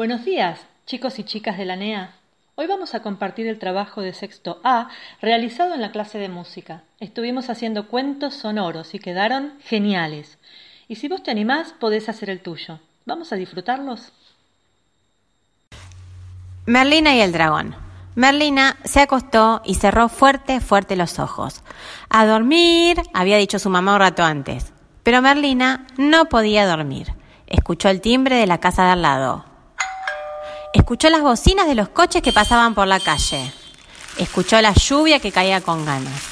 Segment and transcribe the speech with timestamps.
[0.00, 2.14] Buenos días, chicos y chicas de la NEA.
[2.54, 4.88] Hoy vamos a compartir el trabajo de sexto A
[5.20, 6.84] realizado en la clase de música.
[7.00, 10.38] Estuvimos haciendo cuentos sonoros y quedaron geniales.
[10.88, 12.80] Y si vos te animás, podés hacer el tuyo.
[13.04, 14.10] ¿Vamos a disfrutarlos?
[16.64, 17.76] Merlina y el dragón.
[18.14, 21.62] Merlina se acostó y cerró fuerte, fuerte los ojos.
[22.08, 24.72] A dormir, había dicho su mamá un rato antes.
[25.02, 27.08] Pero Merlina no podía dormir.
[27.46, 29.49] Escuchó el timbre de la casa de al lado.
[30.72, 33.52] Escuchó las bocinas de los coches que pasaban por la calle.
[34.18, 36.22] Escuchó la lluvia que caía con ganas.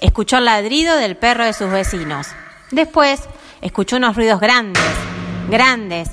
[0.00, 2.26] Escuchó el ladrido del perro de sus vecinos.
[2.70, 3.22] Después,
[3.62, 4.82] escuchó unos ruidos grandes,
[5.48, 6.10] grandes,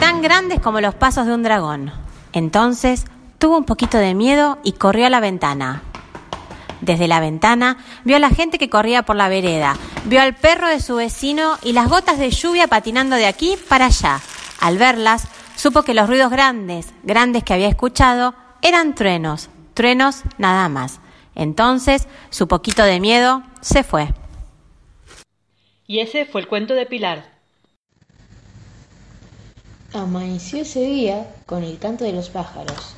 [0.00, 1.92] tan grandes como los pasos de un dragón.
[2.32, 3.04] Entonces,
[3.38, 5.82] tuvo un poquito de miedo y corrió a la ventana.
[6.80, 10.68] Desde la ventana vio a la gente que corría por la vereda, vio al perro
[10.68, 14.20] de su vecino y las gotas de lluvia patinando de aquí para allá.
[14.60, 20.68] Al verlas, supo que los ruidos grandes, grandes que había escuchado, eran truenos, truenos nada
[20.68, 21.00] más.
[21.34, 24.14] Entonces, su poquito de miedo se fue.
[25.86, 27.24] Y ese fue el cuento de Pilar.
[29.92, 32.94] Amaneció ese día con el canto de los pájaros.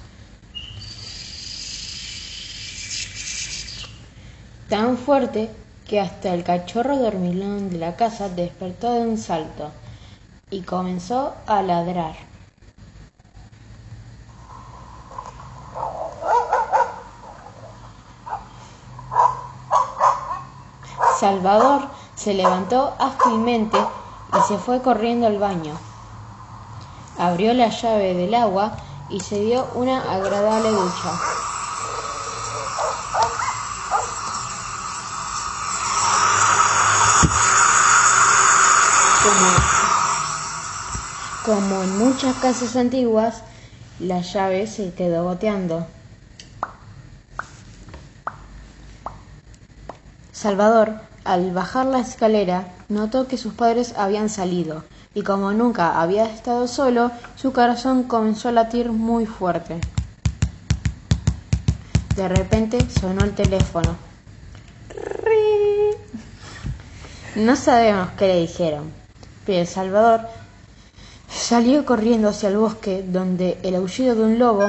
[4.69, 5.51] Tan fuerte
[5.87, 9.71] que hasta el cachorro dormilón de la casa despertó de un salto
[10.51, 12.15] y comenzó a ladrar.
[21.19, 25.75] Salvador se levantó ágilmente y se fue corriendo al baño.
[27.19, 28.77] Abrió la llave del agua
[29.11, 31.11] y se dio una agradable ducha.
[39.25, 39.51] Como,
[41.45, 43.43] como en muchas casas antiguas,
[43.99, 45.85] la llave se quedó goteando.
[50.31, 54.85] Salvador, al bajar la escalera, notó que sus padres habían salido,
[55.15, 59.79] y como nunca había estado solo, su corazón comenzó a latir muy fuerte.
[62.17, 63.95] De repente sonó el teléfono.
[67.37, 68.91] No sabemos qué le dijeron,
[69.45, 70.23] pero Salvador
[71.31, 74.65] salió corriendo hacia el bosque donde el aullido de un lobo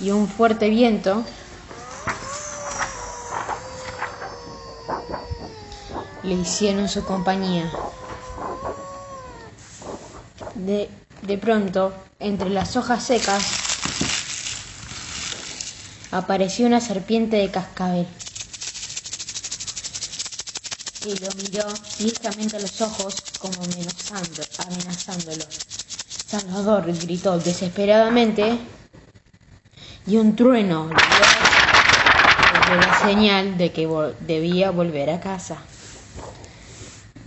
[0.00, 1.22] y un fuerte viento
[6.28, 7.70] le hicieron su compañía.
[10.54, 10.88] De,
[11.22, 13.42] de pronto, entre las hojas secas,
[16.10, 18.06] apareció una serpiente de cascabel
[21.04, 25.44] y lo miró fijamente a los ojos como amenazando, amenazándolo.
[26.26, 28.58] Salvador gritó desesperadamente
[30.06, 33.88] y un trueno dio la señal de que
[34.20, 35.56] debía volver a casa.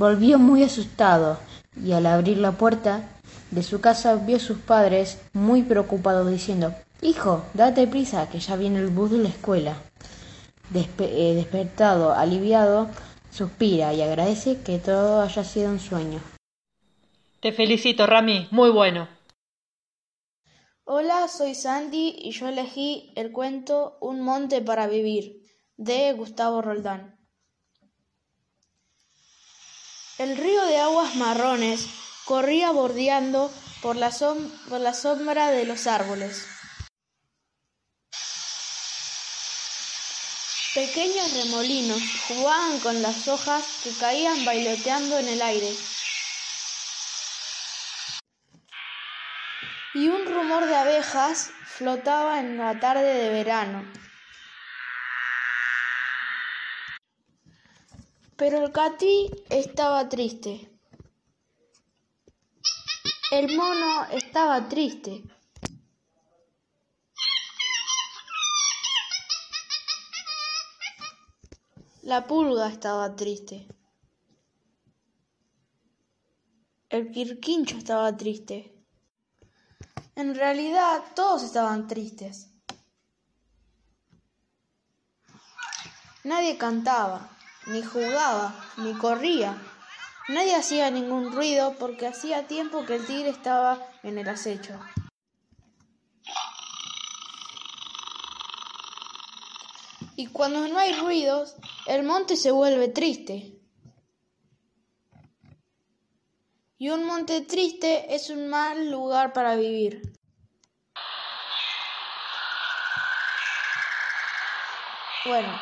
[0.01, 1.37] Volvió muy asustado
[1.79, 3.07] y al abrir la puerta
[3.51, 6.73] de su casa vio a sus padres muy preocupados diciendo
[7.03, 9.75] Hijo, date prisa, que ya viene el bus de la escuela.
[10.73, 12.89] Eh, despertado, aliviado,
[13.31, 16.19] suspira y agradece que todo haya sido un sueño.
[17.39, 19.07] Te felicito, Rami, muy bueno.
[20.83, 25.43] Hola, soy Sandy y yo elegí el cuento Un monte para vivir
[25.77, 27.20] de Gustavo Roldán.
[30.21, 31.87] El río de aguas marrones
[32.25, 33.51] corría bordeando
[33.81, 36.45] por la, sombra de los árboles.
[40.75, 45.73] Pequeños remolinos jugaban con las hojas que caían bailoteando en el aire.
[49.95, 53.91] Y un rumor de abejas flotaba en la tarde de verano.
[58.41, 60.67] Pero el catí estaba triste.
[63.29, 65.23] El mono estaba triste.
[72.01, 73.67] La pulga estaba triste.
[76.89, 78.73] El quirquincho estaba triste.
[80.15, 82.49] En realidad todos estaban tristes.
[86.23, 89.55] Nadie cantaba ni jugaba, ni corría.
[90.27, 94.79] Nadie hacía ningún ruido porque hacía tiempo que el tigre estaba en el acecho.
[100.15, 101.55] Y cuando no hay ruidos,
[101.87, 103.61] el monte se vuelve triste.
[106.81, 110.01] y un monte triste es un mal lugar para vivir.
[115.25, 115.61] Bueno,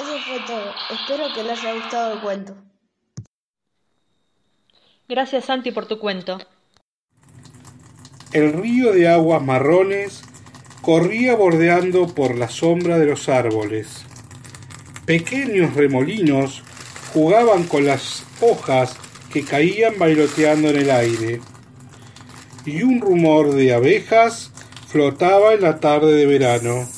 [0.00, 0.72] eso fue todo.
[0.90, 2.56] Espero que les haya gustado el cuento.
[5.08, 6.38] Gracias Santi por tu cuento.
[8.32, 10.22] El río de aguas marrones
[10.82, 14.04] corría bordeando por la sombra de los árboles.
[15.04, 16.62] Pequeños remolinos
[17.12, 18.96] jugaban con las hojas
[19.32, 21.40] que caían bailoteando en el aire.
[22.64, 24.52] Y un rumor de abejas
[24.86, 26.88] flotaba en la tarde de verano.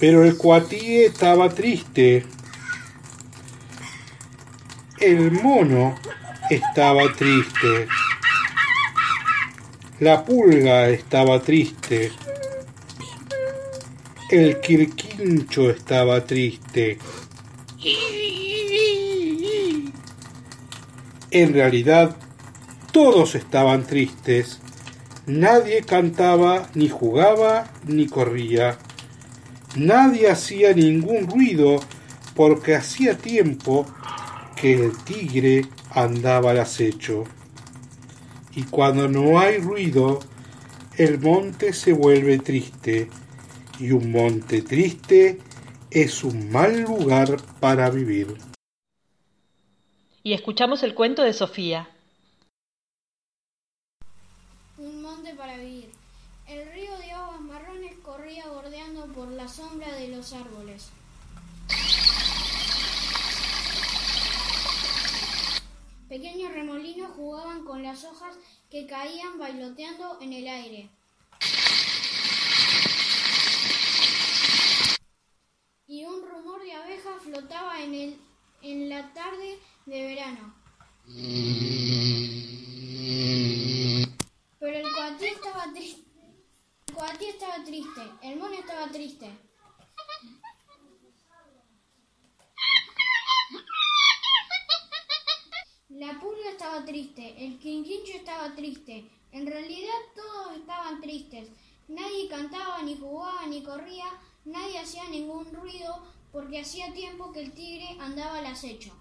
[0.00, 2.24] Pero el cuatí estaba triste.
[4.98, 5.94] El mono
[6.48, 7.86] estaba triste.
[10.00, 12.12] La pulga estaba triste.
[14.30, 16.98] El quirquincho estaba triste.
[21.30, 22.16] En realidad,
[22.90, 24.60] todos estaban tristes.
[25.26, 28.78] Nadie cantaba, ni jugaba, ni corría.
[29.76, 31.80] Nadie hacía ningún ruido
[32.34, 33.86] porque hacía tiempo
[34.56, 37.24] que el tigre andaba al acecho
[38.54, 40.20] y cuando no hay ruido,
[40.96, 43.08] el monte se vuelve triste,
[43.78, 45.38] y un monte triste
[45.90, 48.36] es un mal lugar para vivir.
[50.22, 51.88] Y escuchamos el cuento de Sofía.
[54.76, 55.90] Un monte para vivir.
[56.46, 60.90] El río de aguas marrones corría bordeando por la sombra de los árboles.
[66.10, 68.36] Pequeños remolinos jugaban con las hojas
[68.68, 70.90] que caían bailoteando en el aire.
[75.86, 78.16] Y un rumor de abejas flotaba en, el,
[78.60, 80.54] en la tarde de verano.
[84.58, 86.09] Pero el coatí estaba triste.
[87.00, 88.02] Coatí estaba triste.
[88.22, 89.30] El mono estaba triste.
[95.88, 101.48] La pulga estaba triste, el quinquincho estaba triste, en realidad todos estaban tristes.
[101.88, 104.06] Nadie cantaba, ni jugaba, ni corría,
[104.44, 108.94] nadie hacía ningún ruido porque hacía tiempo que el tigre andaba al acecho.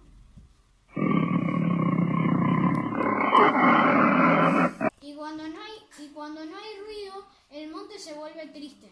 [5.02, 8.88] Y cuando no hay, y cuando no hay ruido, el monte se vuelve triste.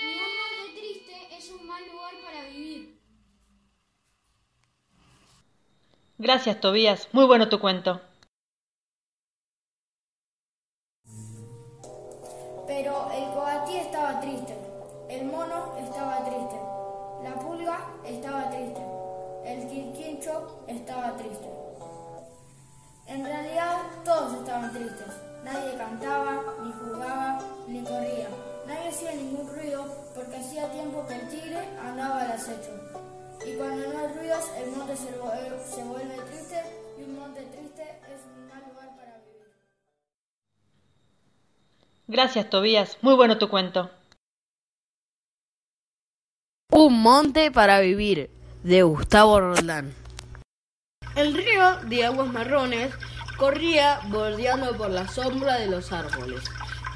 [0.00, 2.98] Y un monte triste es un mal lugar para vivir.
[6.16, 7.08] Gracias, Tobías.
[7.12, 8.00] Muy bueno tu cuento.
[12.66, 14.56] Pero el coatí estaba triste,
[15.10, 16.56] el mono estaba triste,
[17.22, 18.80] la pulga estaba triste,
[19.44, 21.48] el quirquincho estaba triste.
[23.06, 25.25] En realidad todos estaban tristes.
[25.46, 27.38] Nadie cantaba, ni jugaba,
[27.68, 28.28] ni corría.
[28.66, 32.72] Nadie hacía ningún ruido porque hacía tiempo que el tigre andaba al acecho.
[33.46, 36.62] Y cuando no hay ruidos, el monte se, se vuelve triste
[36.98, 39.54] y un monte triste es un mal lugar para vivir.
[42.08, 42.98] Gracias, Tobías.
[43.02, 43.88] Muy bueno tu cuento.
[46.72, 48.30] Un monte para vivir,
[48.64, 49.94] de Gustavo Roldán.
[51.14, 52.92] El río de aguas marrones
[53.36, 56.42] corría bordeando por la sombra de los árboles.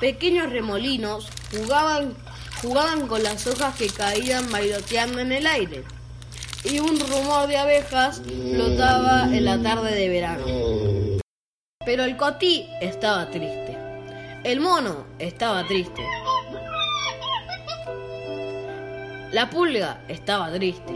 [0.01, 2.15] Pequeños remolinos jugaban,
[2.63, 5.85] jugaban con las hojas que caían bailoteando en el aire
[6.65, 10.45] y un rumor de abejas flotaba en la tarde de verano.
[11.85, 13.77] Pero el cotí estaba triste.
[14.45, 16.03] El mono estaba triste.
[19.33, 20.93] La pulga estaba triste.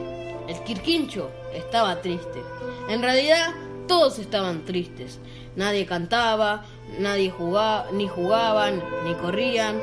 [0.48, 2.42] El quirquincho estaba triste.
[2.88, 3.54] En realidad
[3.86, 5.18] todos estaban tristes.
[5.56, 6.64] Nadie cantaba,
[6.98, 9.80] nadie jugaba, ni jugaban, ni corrían.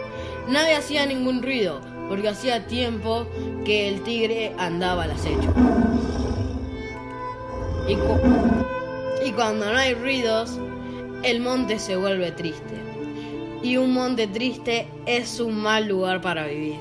[0.48, 3.26] Nadie hacía ningún ruido porque hacía tiempo
[3.64, 5.54] que el tigre andaba al acecho.
[7.88, 10.60] Y, cuando no hay ruidos,
[11.24, 12.76] el monte se vuelve triste.
[13.64, 16.80] Y un monte triste es un mal lugar para vivir.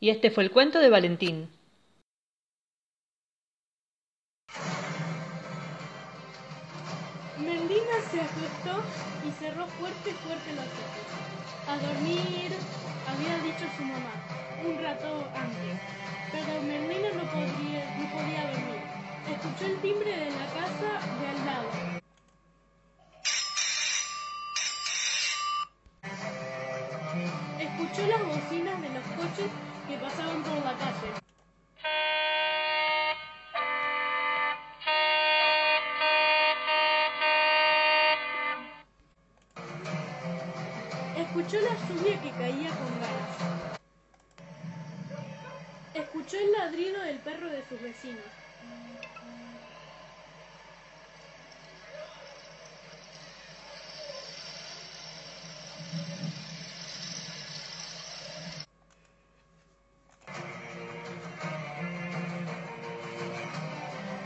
[0.00, 1.48] Y este fue el cuento de Valentín.
[8.22, 11.06] Y cerró fuerte, fuerte los ojos.
[11.66, 12.52] A dormir,
[13.08, 14.14] había dicho su mamá,
[14.64, 15.80] un rato antes.
[16.30, 18.82] Pero Merlina no, no podía dormir.
[19.28, 21.68] Escuchó el timbre de la casa de al lado.
[27.58, 29.50] Escuchó las bocinas de los coches
[29.88, 30.51] que pasaban por
[41.52, 43.78] Escuchó la lluvia que caía con ganas.
[45.92, 48.24] Escuchó el ladrido del perro de sus vecinos.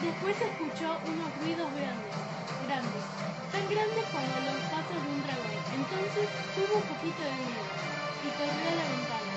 [0.00, 2.14] Después escuchó unos ruidos grandes,
[2.68, 3.04] grandes,
[3.50, 4.55] tan grandes como los
[5.86, 6.26] Entonces
[6.58, 9.34] tuvo un poquito de miedo y corrió a la ventana.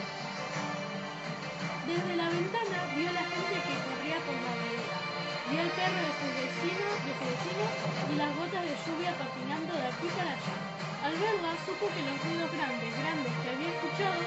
[1.85, 4.97] Desde la ventana vio a la gente que corría por la vereda.
[5.45, 7.65] Vio al perro de su vecino, de su vecino
[8.09, 10.57] y las gotas de lluvia patinando de aquí para allá.
[11.05, 14.21] Al verla supo que los ruidos grandes, grandes que había escuchado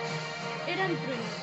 [0.71, 1.42] eran truenos.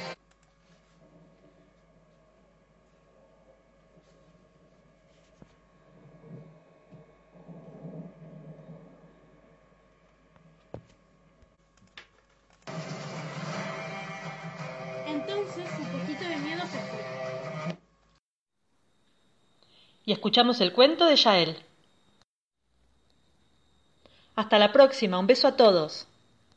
[20.10, 21.56] Y escuchamos el cuento de Yael.
[24.36, 26.08] Hasta la próxima, un beso a todos.